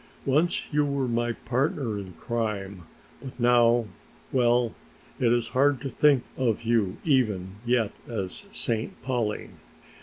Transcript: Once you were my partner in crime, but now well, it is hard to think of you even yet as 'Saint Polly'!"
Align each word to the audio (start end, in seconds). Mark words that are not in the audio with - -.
Once 0.25 0.65
you 0.73 0.83
were 0.83 1.07
my 1.07 1.31
partner 1.31 1.95
in 1.99 2.13
crime, 2.13 2.87
but 3.21 3.39
now 3.39 3.85
well, 4.31 4.73
it 5.19 5.31
is 5.31 5.49
hard 5.49 5.79
to 5.79 5.89
think 5.91 6.23
of 6.35 6.63
you 6.63 6.97
even 7.03 7.57
yet 7.67 7.91
as 8.09 8.47
'Saint 8.51 8.99
Polly'!" 9.03 9.51